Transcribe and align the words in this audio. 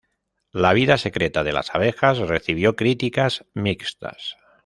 La 0.51 0.73
vida 0.73 0.97
secreta 0.97 1.43
de 1.43 1.53
las 1.53 1.75
abejas 1.75 2.17
recibió 2.17 2.75
críticas 2.75 3.45
mixtas. 3.53 4.35